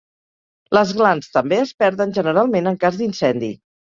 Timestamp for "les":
0.77-0.93